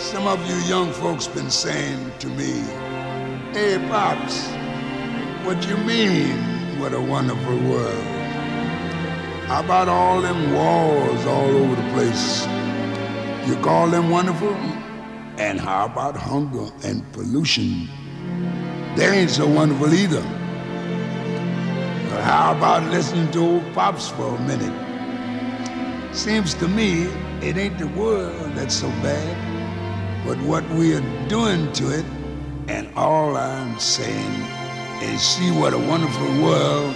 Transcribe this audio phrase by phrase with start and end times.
[0.00, 2.64] Some of you young folks been saying to me,
[3.52, 4.48] Hey, Pops,
[5.44, 8.04] what you mean, what a wonderful world?
[9.46, 12.46] How about all them wars all over the place?
[13.46, 14.54] You call them wonderful?
[15.38, 17.86] And how about hunger and pollution?
[18.96, 20.22] They ain't so wonderful either.
[22.08, 26.16] But how about listening to old Pops for a minute?
[26.16, 27.02] Seems to me
[27.42, 29.49] it ain't the world that's so bad,
[30.24, 32.04] but what we are doing to it.
[32.68, 34.34] And all I'm saying
[35.02, 36.94] is see what a wonderful world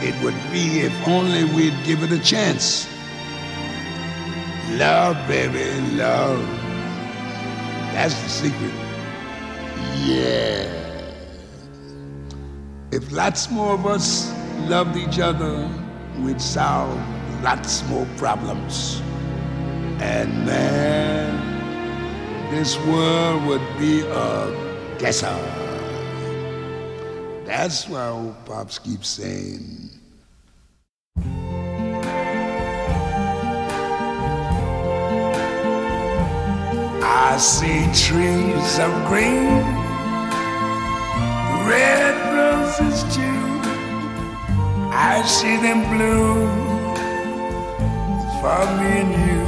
[0.00, 2.88] it would be if only we'd give it a chance.
[4.72, 6.40] Love, baby, love.
[7.92, 8.72] That's the secret.
[10.04, 10.78] Yeah.
[12.92, 14.32] If lots more of us
[14.68, 15.68] loved each other,
[16.20, 16.98] we'd solve
[17.42, 19.02] lots more problems.
[20.00, 21.47] And man,
[22.50, 25.38] this world would be a guesser.
[27.44, 29.90] That's why old Pops keeps saying,
[37.02, 39.62] I see trees of green,
[41.68, 43.40] red roses too.
[44.90, 46.48] I see them bloom
[48.40, 49.47] for me and you.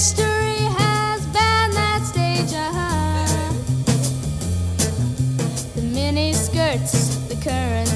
[0.00, 3.52] History has banned that stage, uh.
[5.74, 7.89] The mini skirts, the current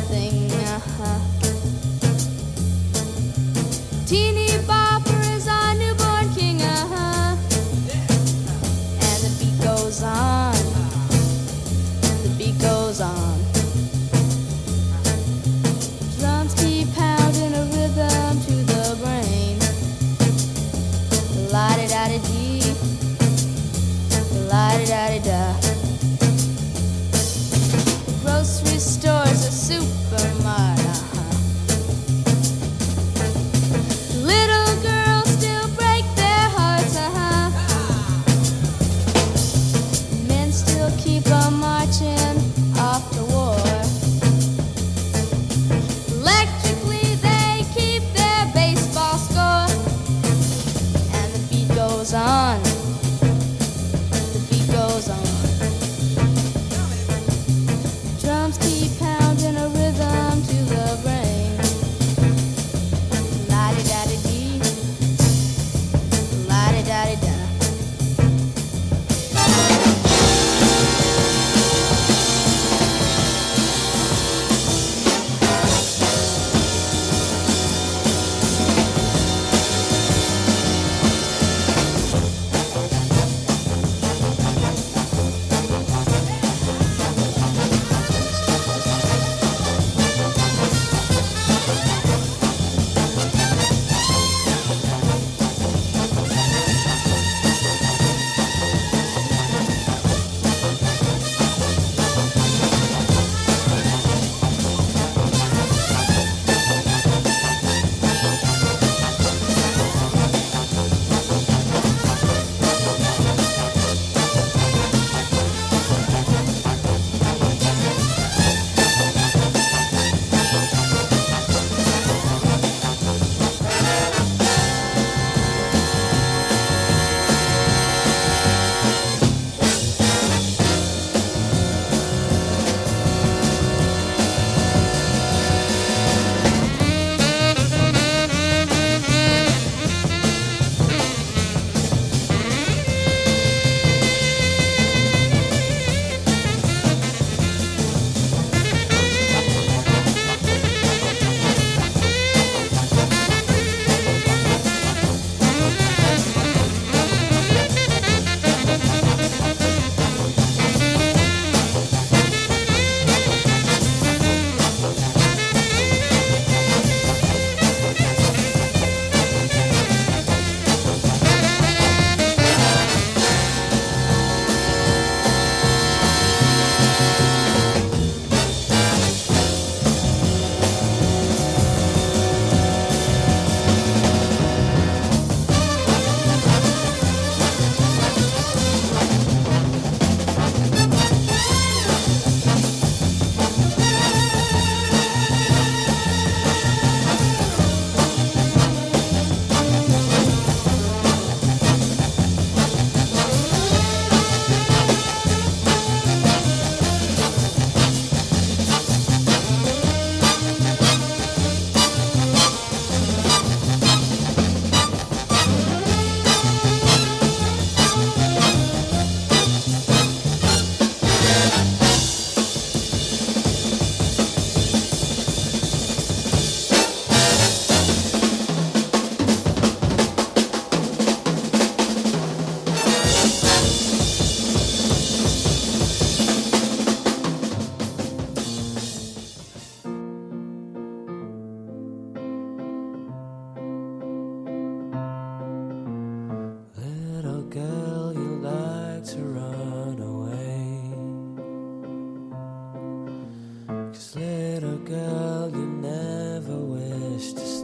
[253.95, 257.64] Just little girl, you never wish to stay.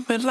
[0.00, 0.24] coming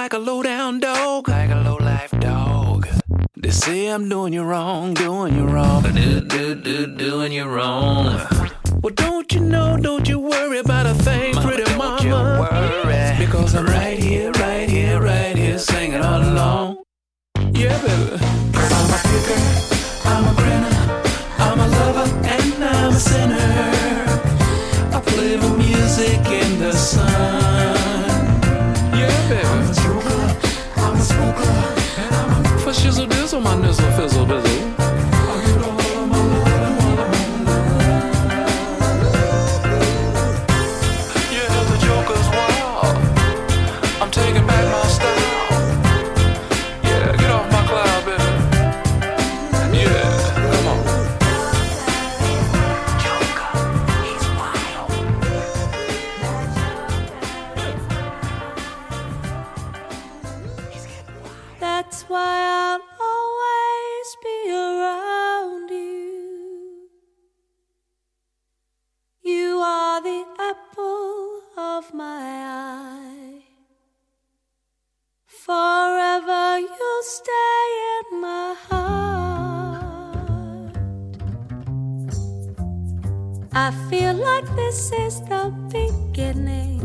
[83.63, 86.82] I feel like this is the beginning.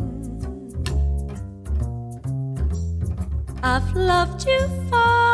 [3.62, 5.25] I've loved you for.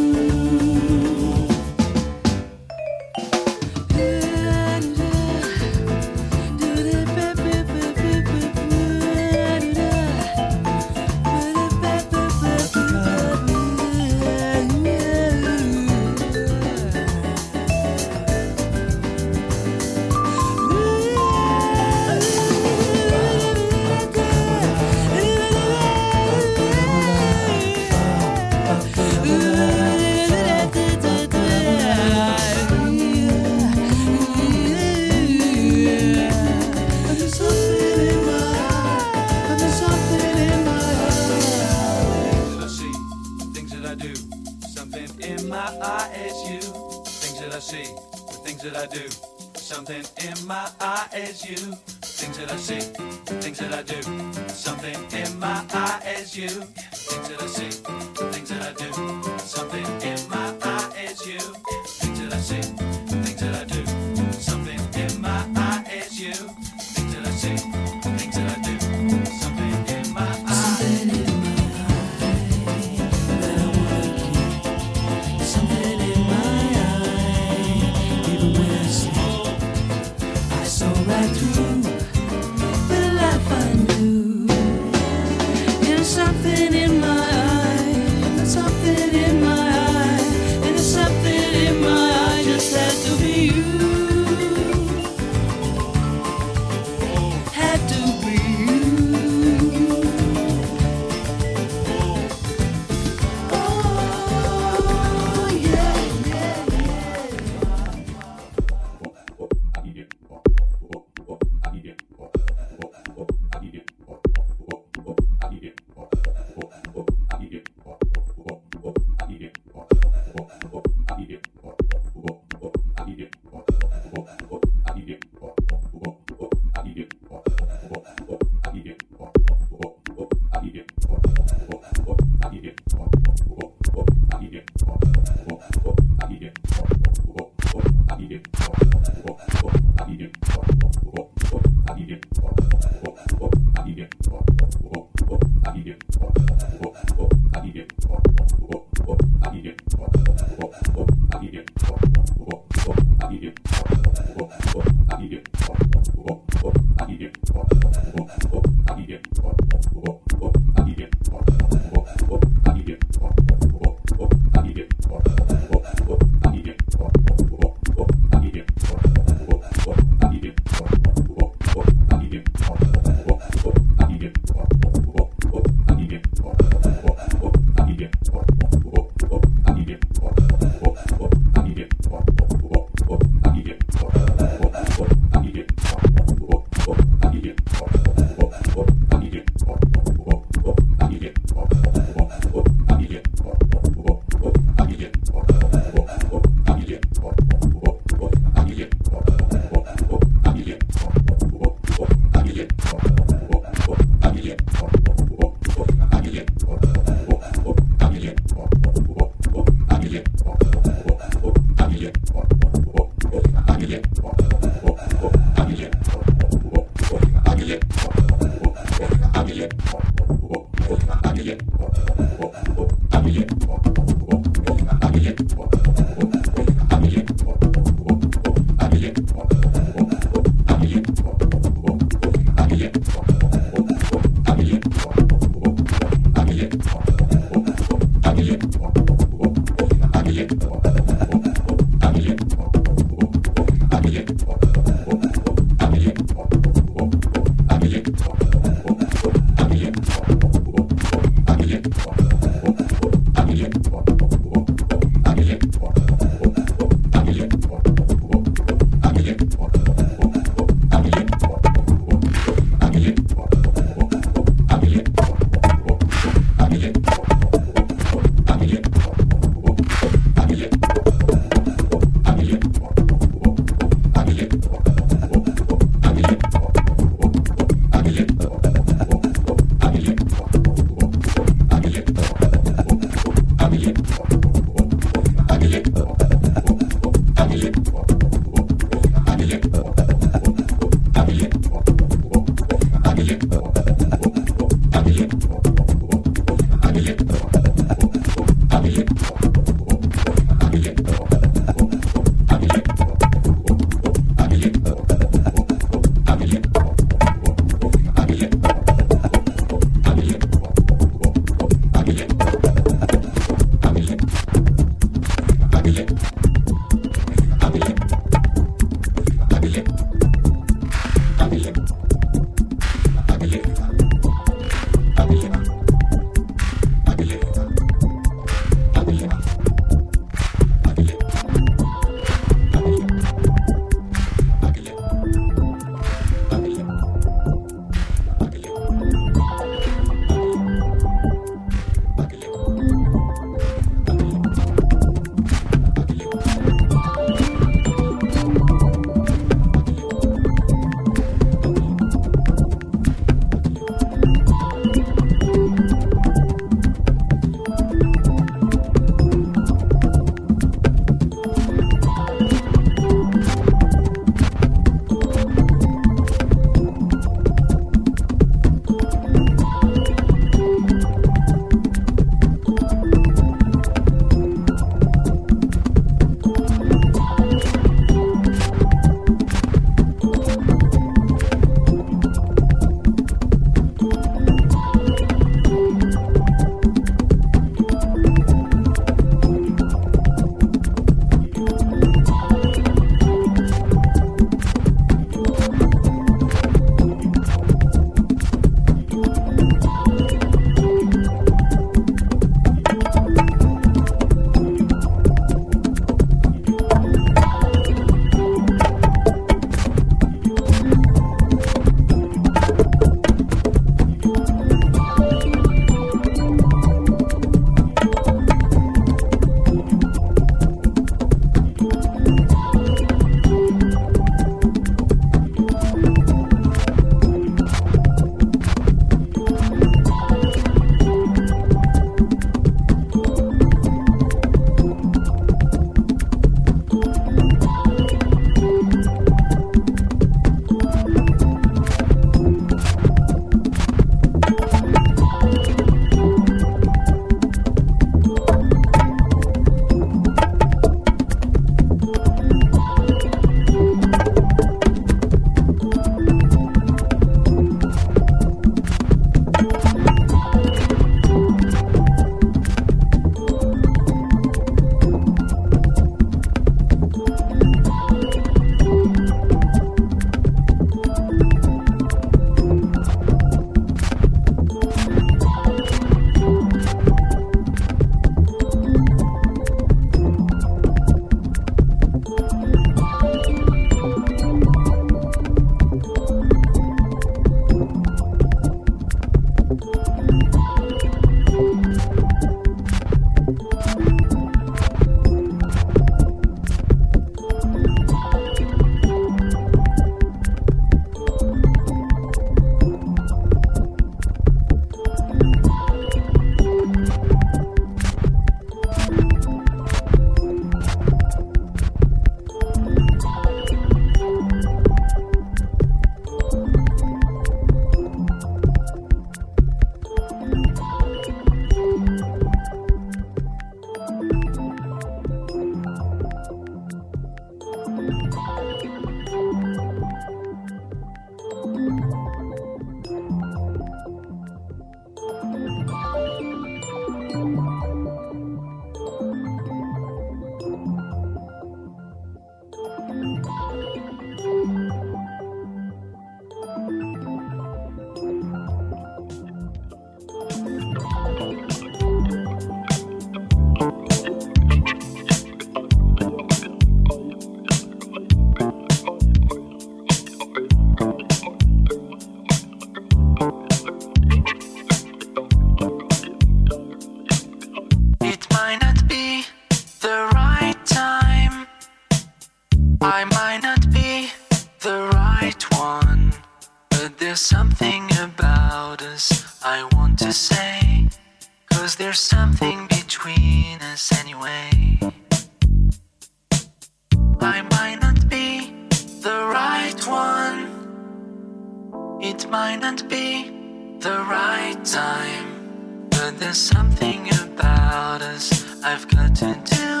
[596.26, 600.00] But there's something about us I've got to do.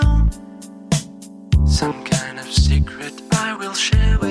[1.68, 4.25] Some kind of secret I will share with.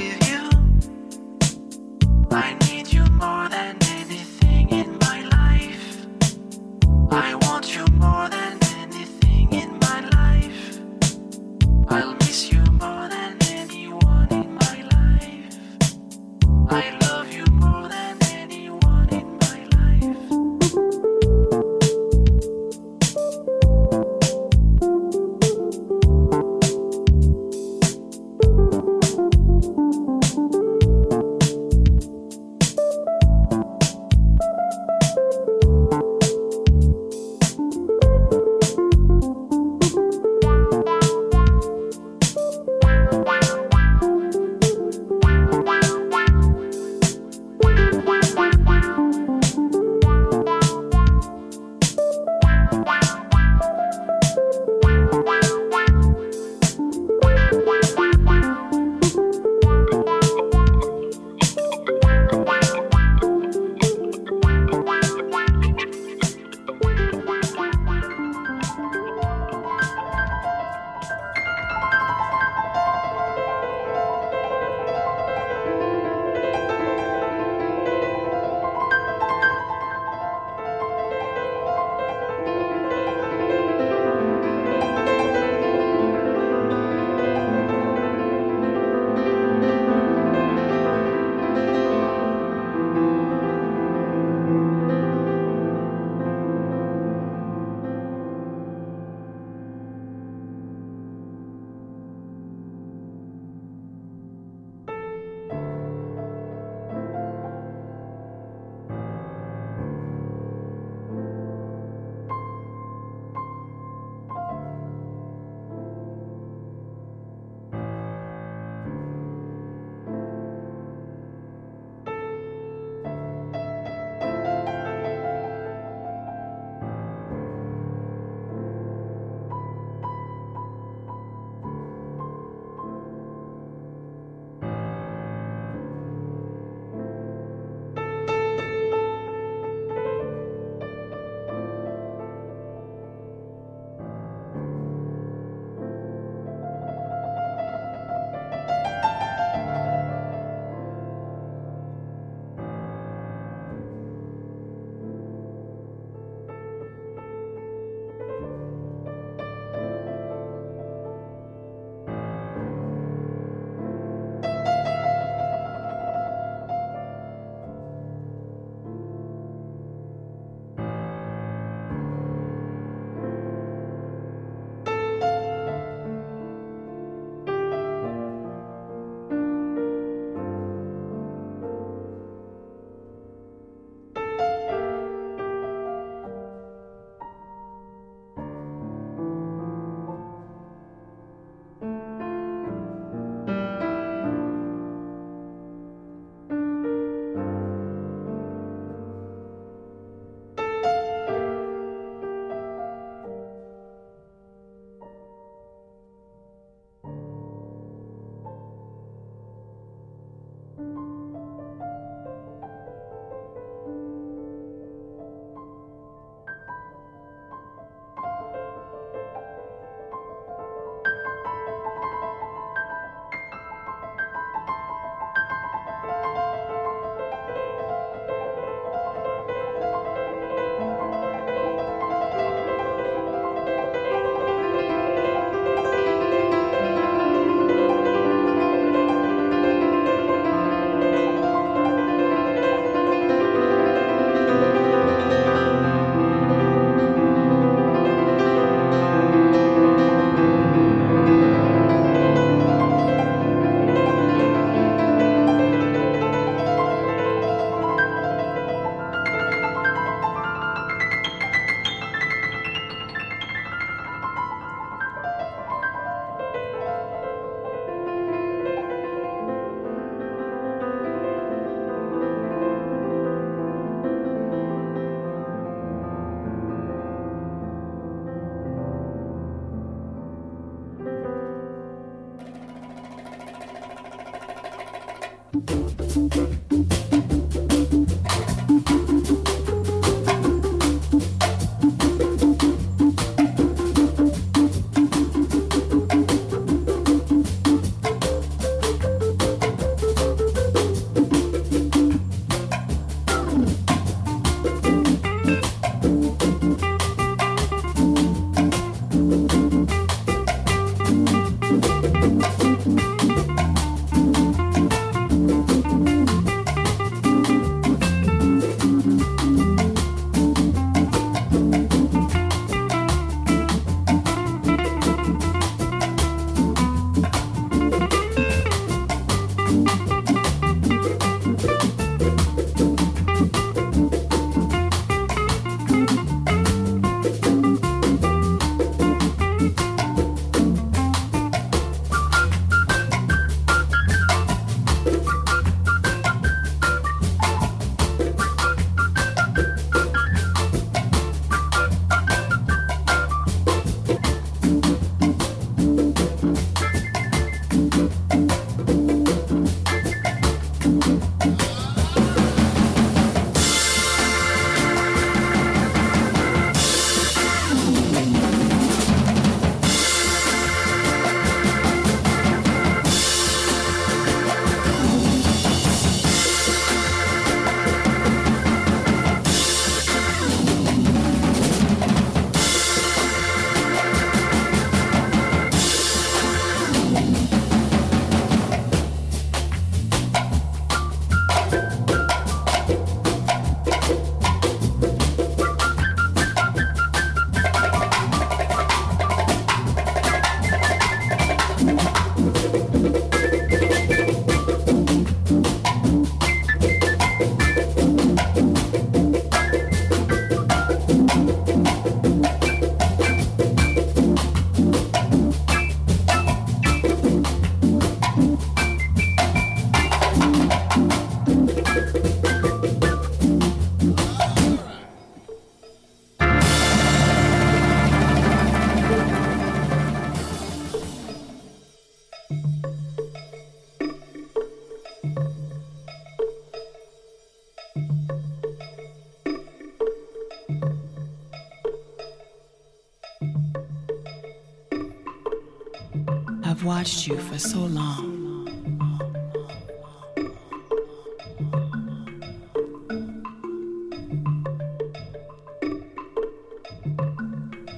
[447.06, 448.66] Watched you for so long.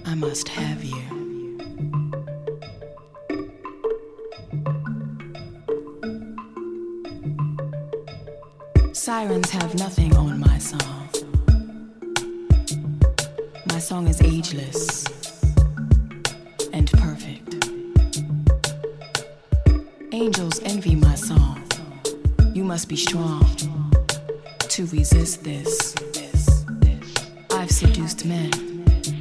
[0.05, 1.03] I must have you.
[8.91, 11.08] Sirens have nothing on my song.
[13.70, 15.08] My song is ageless.
[22.78, 23.43] Must be strong
[24.59, 25.95] to resist this.
[27.49, 28.51] I've seduced men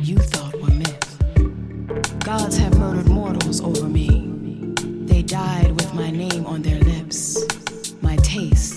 [0.03, 2.19] you thought were myth.
[2.23, 4.75] Gods have murdered mortals over me.
[5.07, 7.47] They died with my name on their lips,
[8.03, 8.76] my taste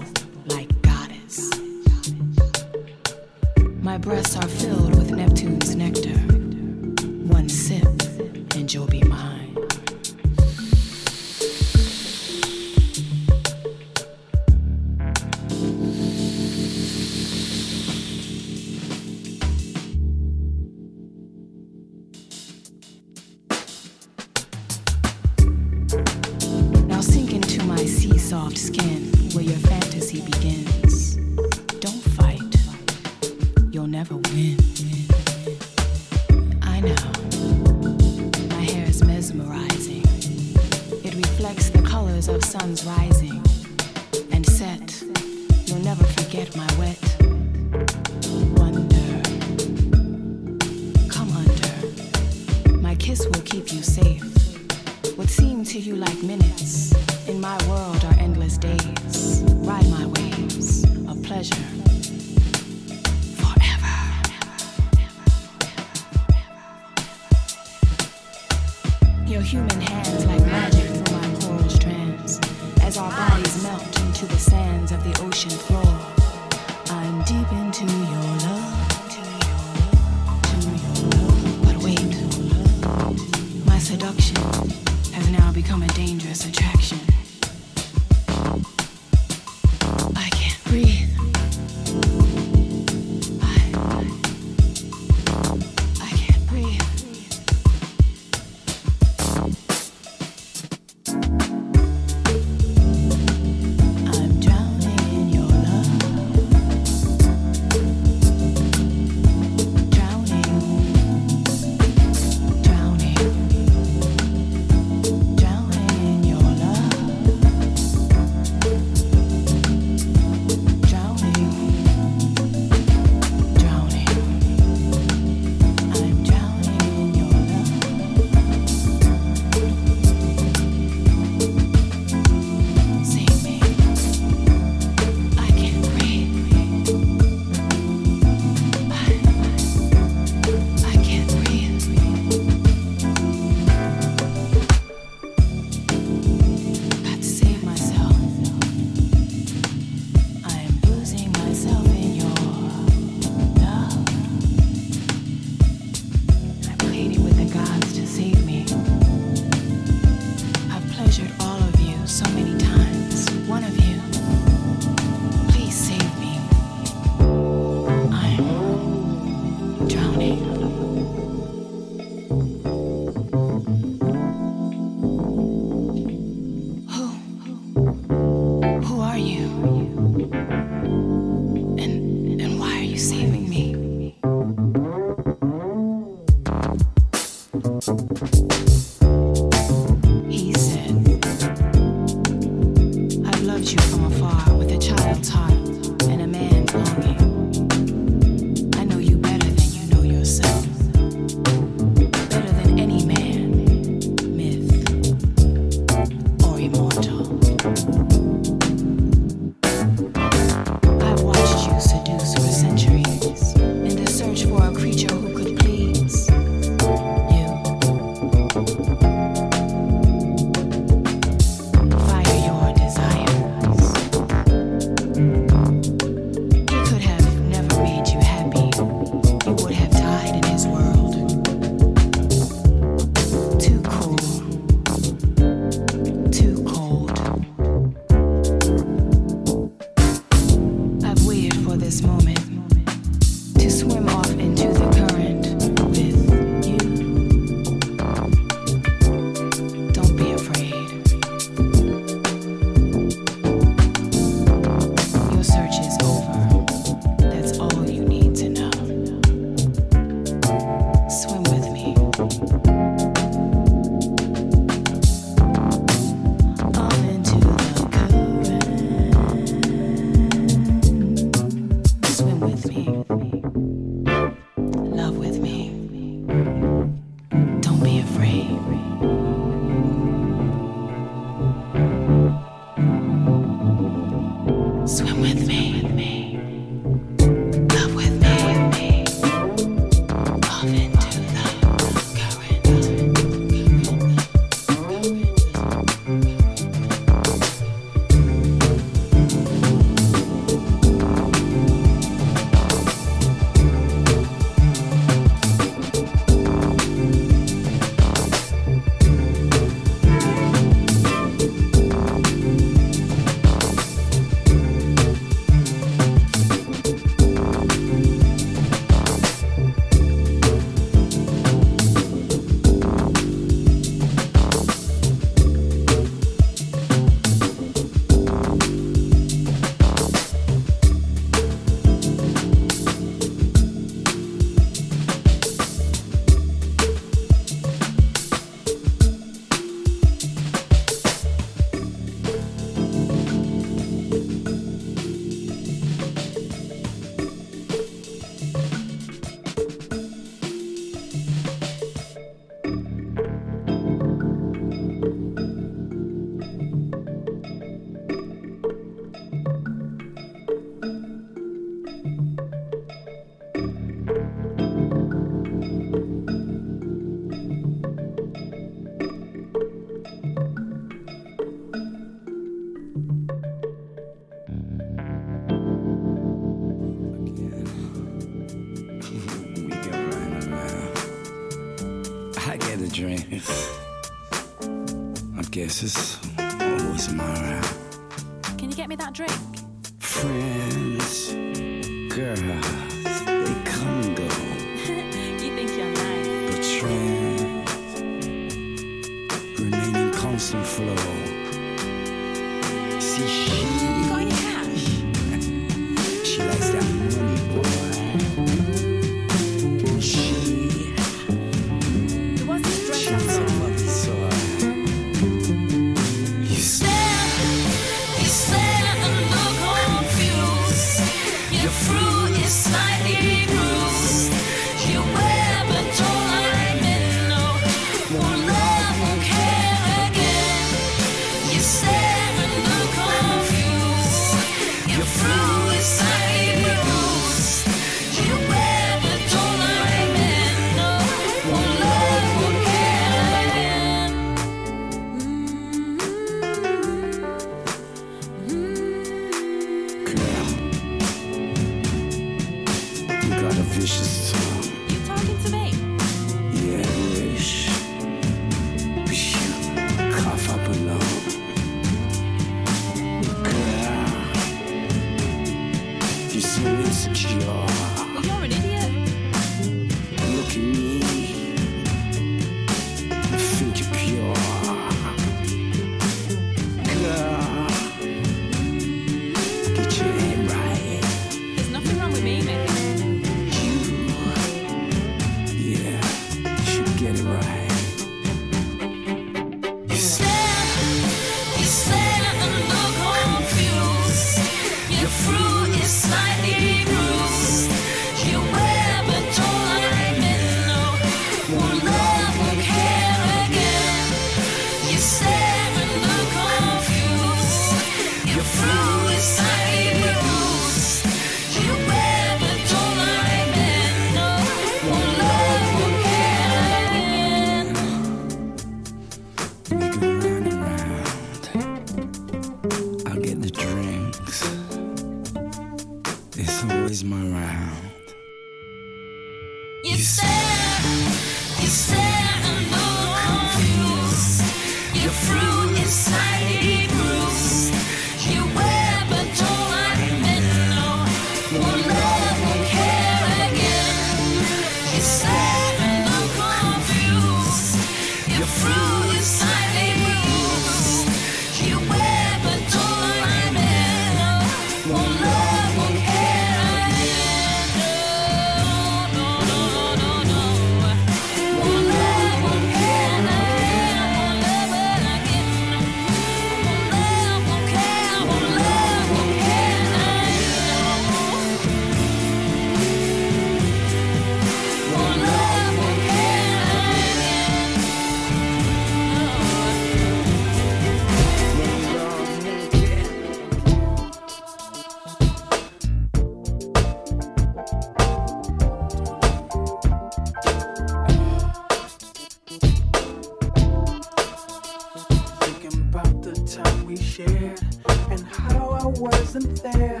[599.34, 600.00] wasn't there.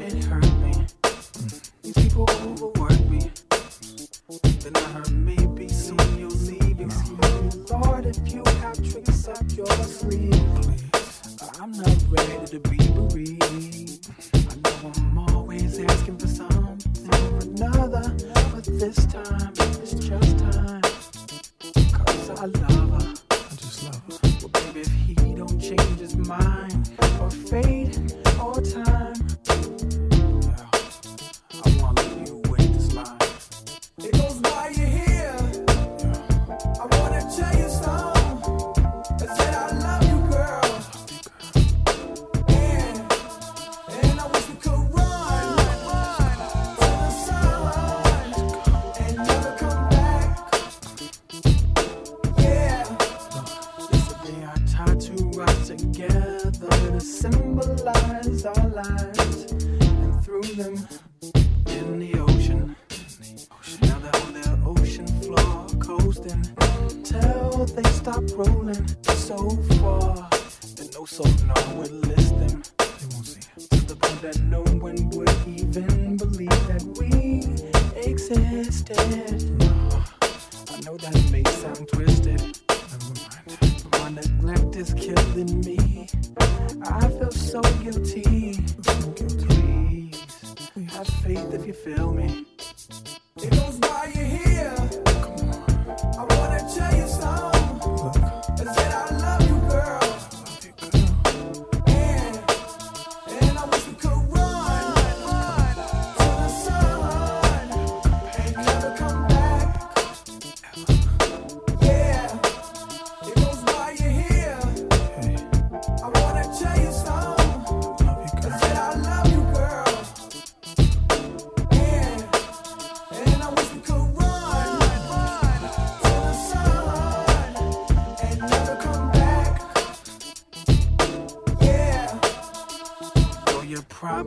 [0.00, 0.47] It hurt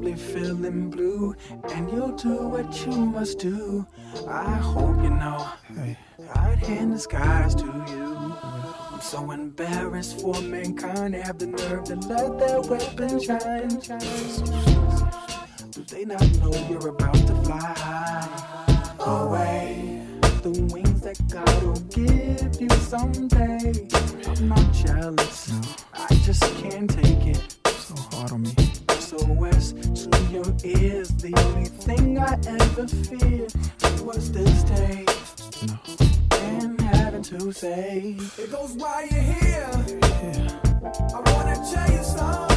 [0.01, 1.35] probably feeling blue,
[1.73, 3.85] and you'll do what you must do.
[4.27, 5.47] I hope you know.
[5.75, 5.95] Hey.
[6.33, 8.35] I'd hand the skies to you.
[8.41, 11.13] I'm so embarrassed for mankind.
[11.13, 13.69] They have the nerve to let their weapon shine.
[15.69, 20.01] Do they not know you're about to fly high away?
[20.41, 23.87] The wings that God will give you someday.
[24.25, 25.53] I'm not jealous.
[25.93, 27.20] I just can't take
[30.65, 31.09] ears.
[31.09, 33.53] The only thing I ever feared
[34.03, 35.05] was this day.
[35.67, 35.79] No.
[36.37, 39.69] And having to say, It goes while you're here.
[40.01, 40.59] yeah,
[41.15, 42.50] I wanna tell you something.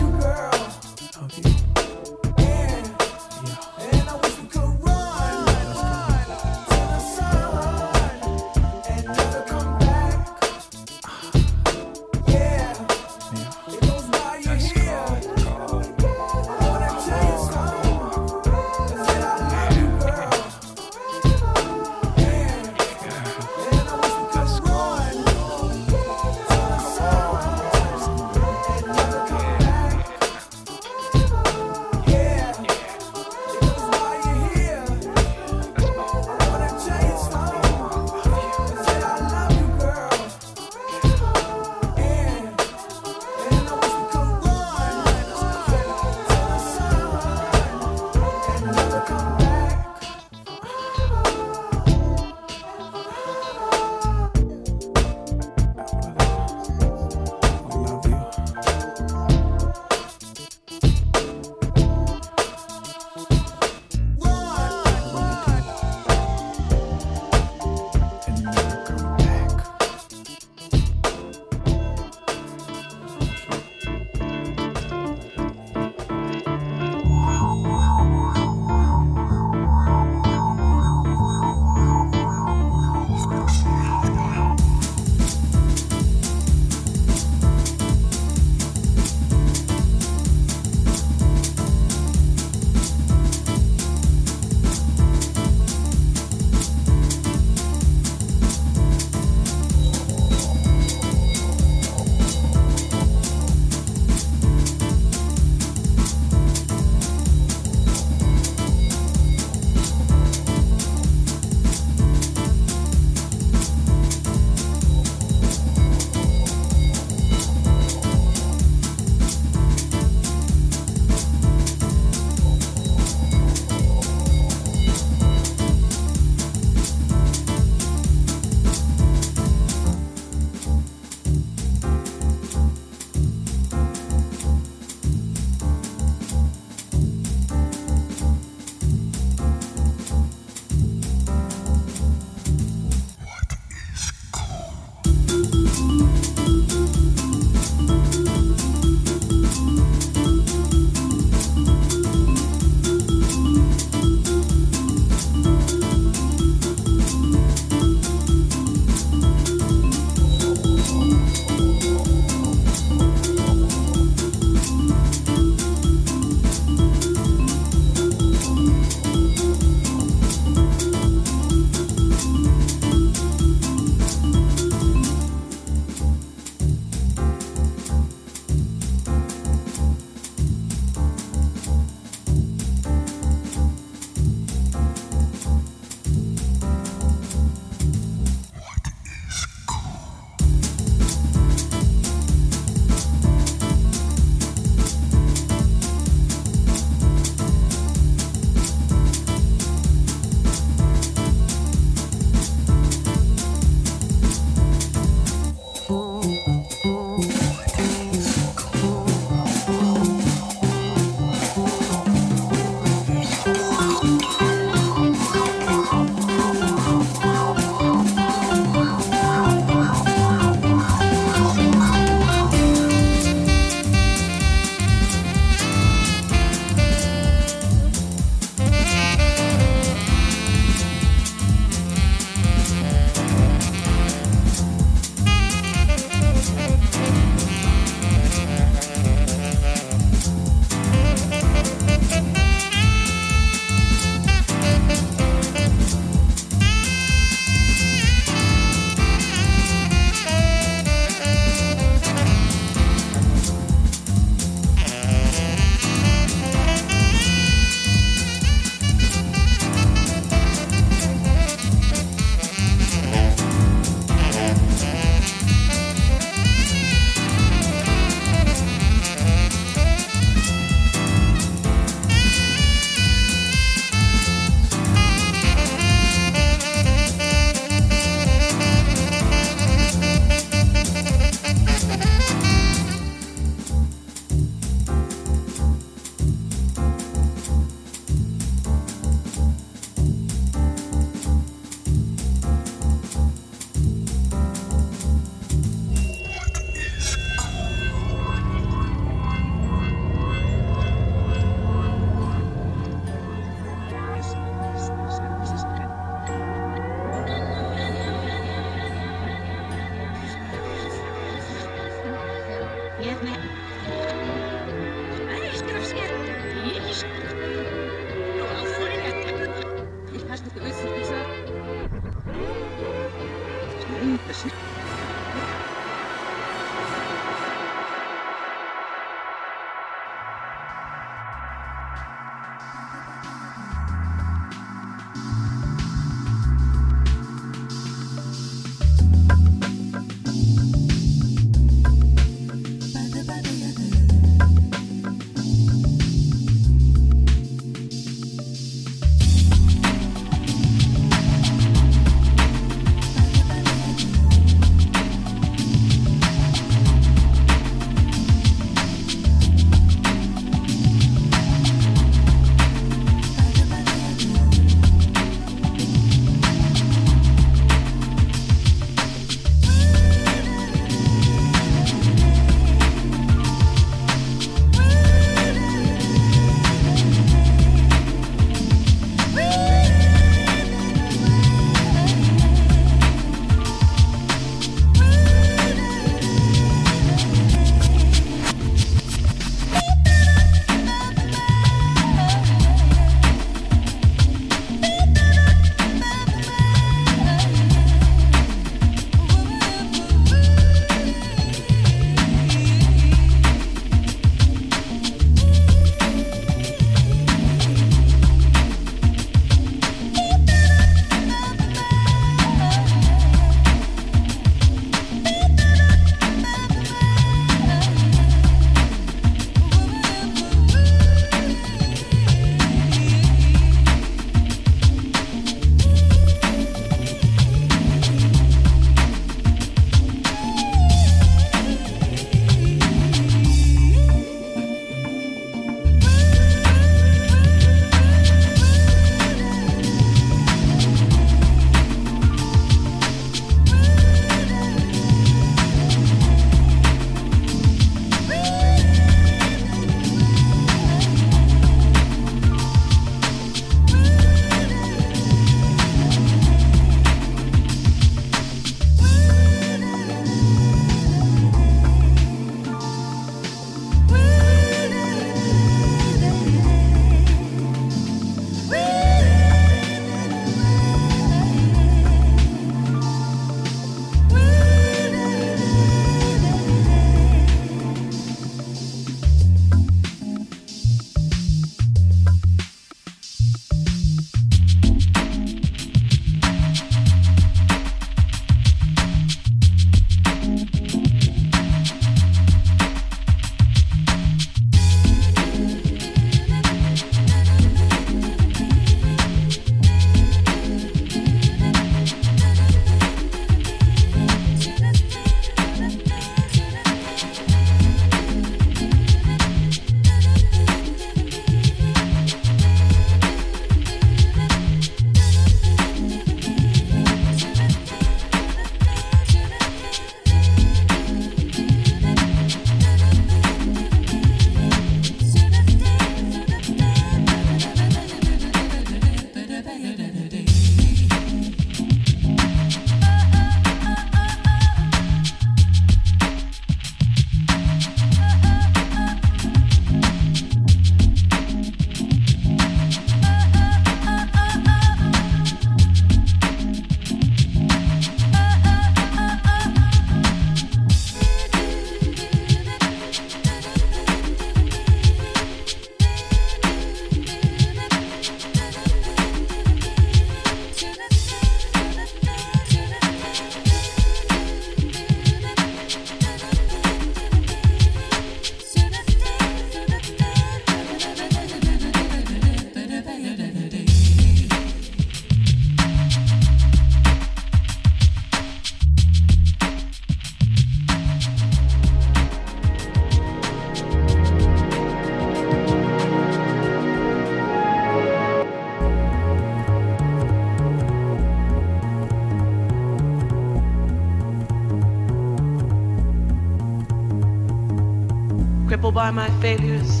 [599.06, 600.00] By my failures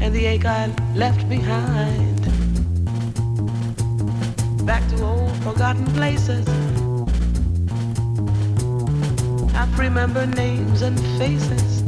[0.00, 2.20] and the ache I left behind.
[4.64, 6.46] Back to old forgotten places.
[9.52, 11.83] I remember names and faces.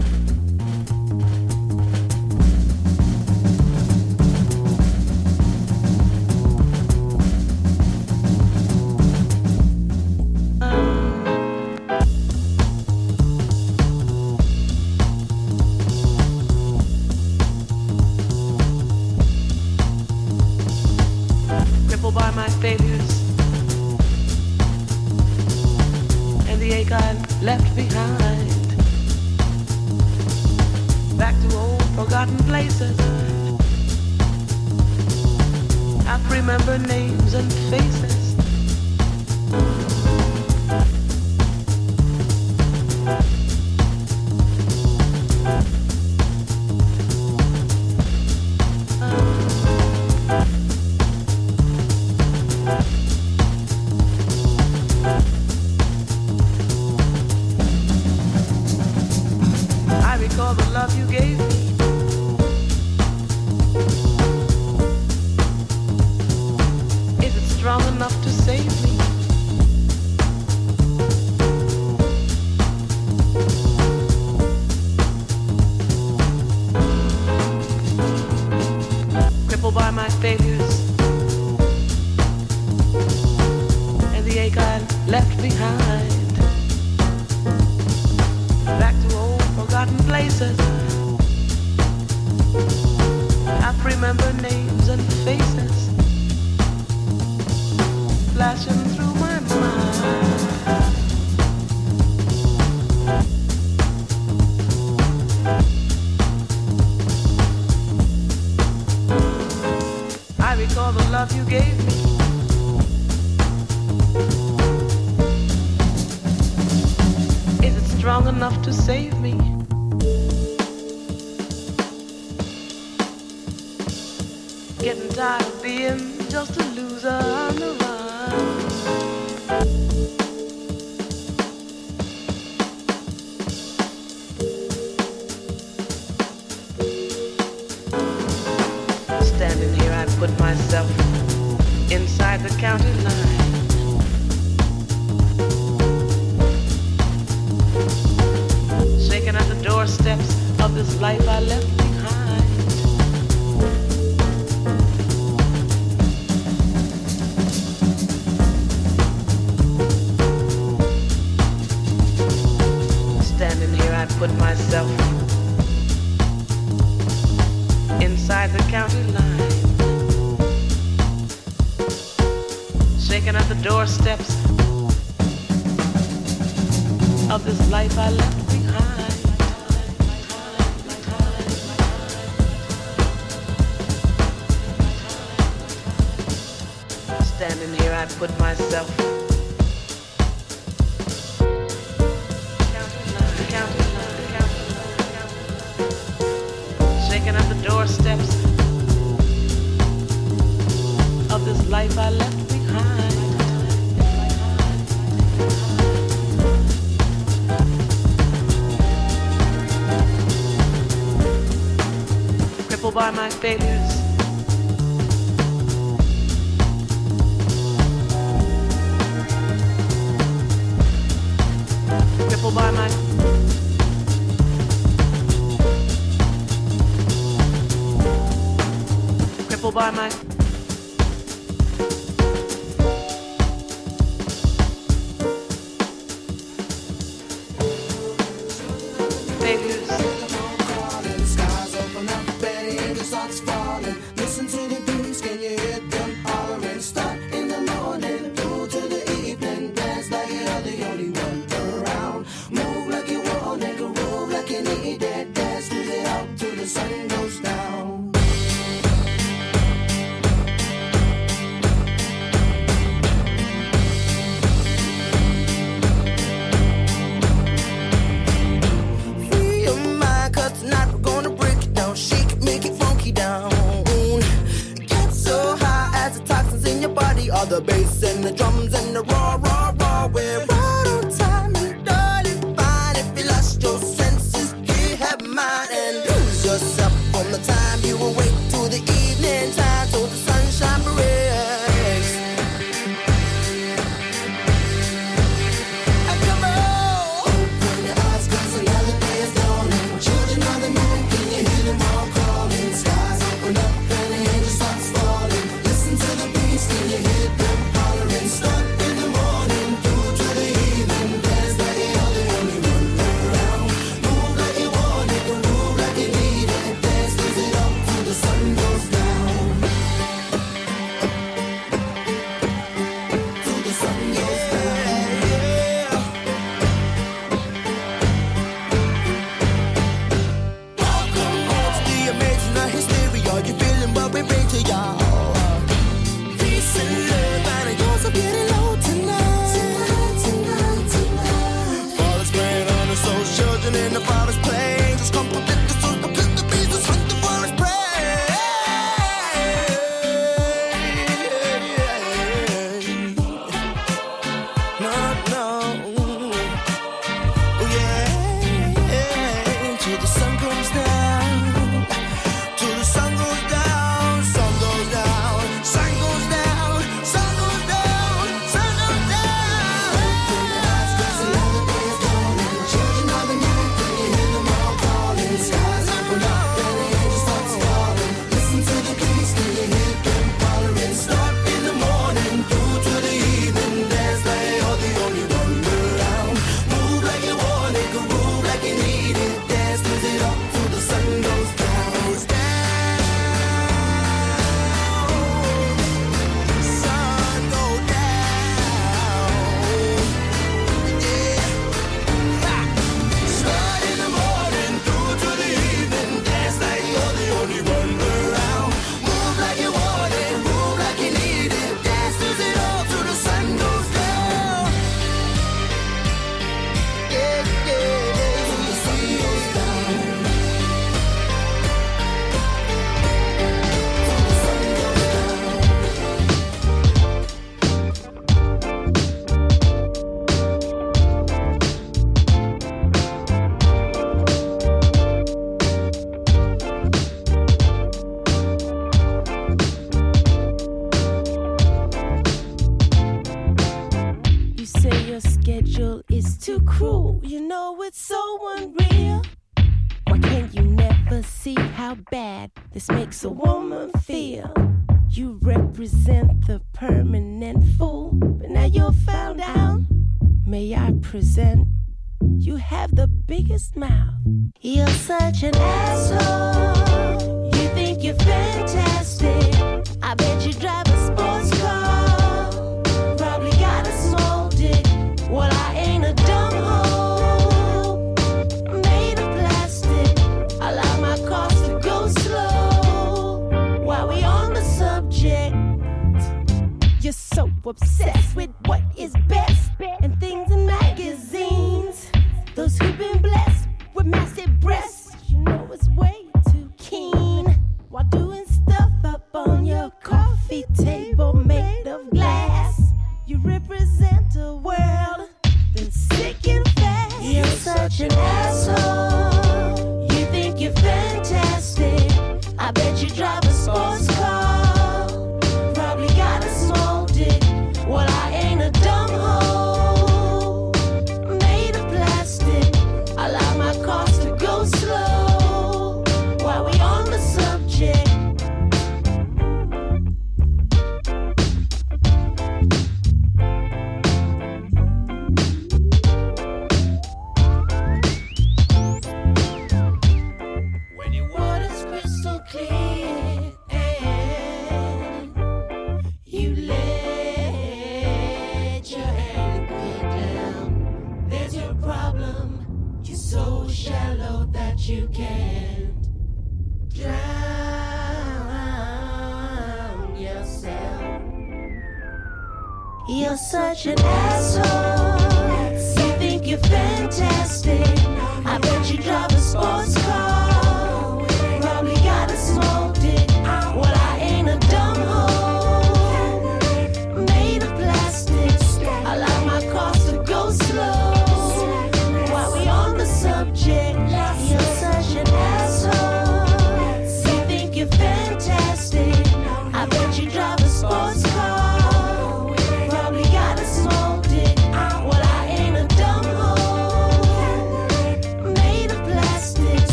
[487.69, 488.16] Obsessed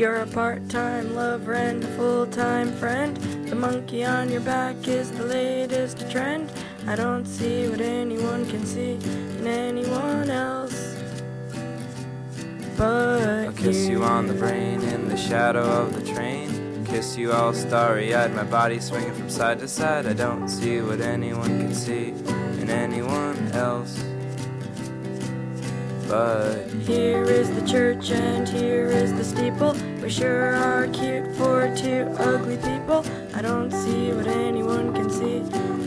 [0.00, 3.18] You're a part-time lover and a full-time friend.
[3.50, 6.50] The monkey on your back is the latest trend.
[6.86, 10.96] I don't see what anyone can see in anyone else.
[12.78, 16.82] But I'll kiss you on the brain in the shadow of the train.
[16.86, 20.06] Kiss you all starry eyed, my body swinging from side to side.
[20.06, 22.14] I don't see what anyone can see
[22.58, 24.02] in anyone else.
[26.08, 29.76] But Here is the church and here is the steeple.
[30.02, 33.04] We sure are cute for two ugly people.
[33.34, 35.36] I don't see what anyone can see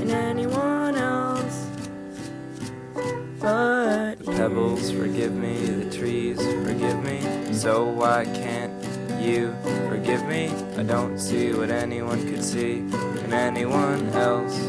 [0.01, 1.67] in anyone else.
[3.39, 7.53] But the pebbles forgive me, the trees forgive me.
[7.53, 8.71] So why can't
[9.19, 9.55] you
[9.89, 10.53] forgive me?
[10.77, 12.79] I don't see what anyone could see
[13.23, 14.59] in anyone else.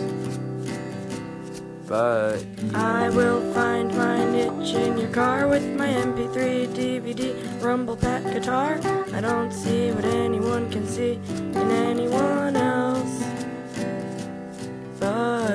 [1.86, 2.38] But
[2.72, 8.80] I will find my niche in your car with my MP3, DVD, rumble pack guitar.
[9.16, 13.22] I don't see what anyone can see in anyone else.
[14.98, 15.54] But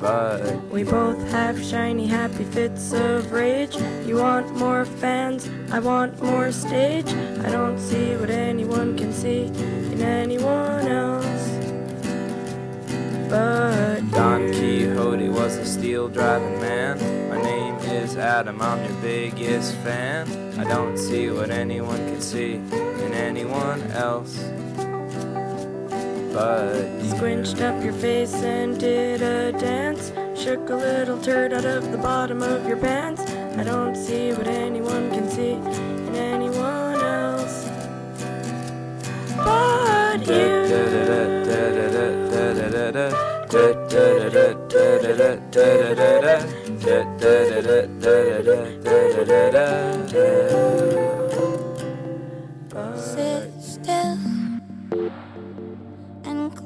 [0.00, 3.76] But We both have shiny, happy fits of rage.
[4.06, 7.12] You want more fans, I want more stage.
[7.44, 9.44] I don't see what anyone can see
[9.92, 11.48] in anyone else.
[13.28, 17.28] But Don Quixote was a steel driving man.
[17.28, 20.26] My name is Adam, I'm your biggest fan.
[20.58, 24.38] I don't see what anyone can see in anyone else.
[26.32, 30.12] But squinched up your face and did a dance.
[30.40, 33.22] Shook a little turd out of the bottom of your pants.
[33.58, 37.68] I don't see what anyone can see in anyone else.
[39.36, 40.60] But you.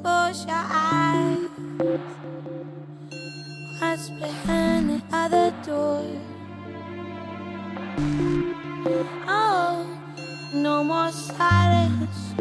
[0.05, 1.49] Close your eyes.
[3.79, 6.05] What's behind the other door?
[9.27, 9.87] Oh,
[10.53, 12.35] no more silence.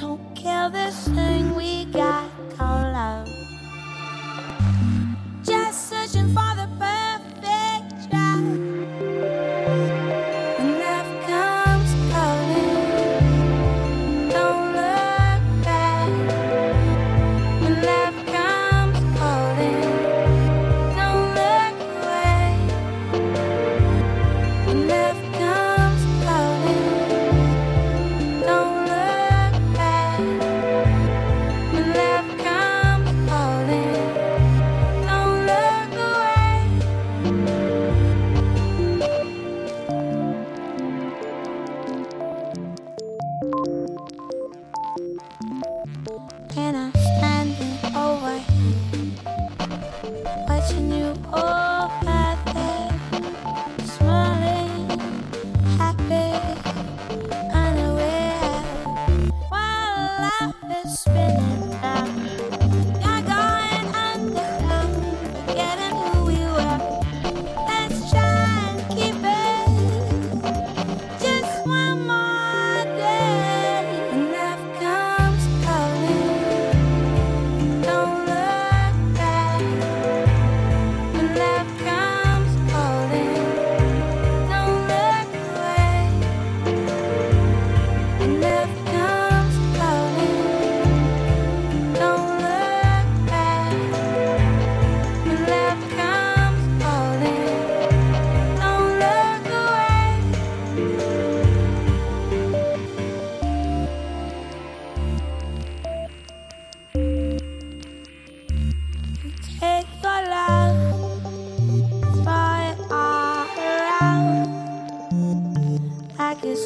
[0.00, 3.37] Don't kill this thing we got called love.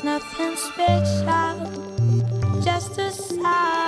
[0.05, 1.70] nothing special,
[2.62, 3.82] just a sign.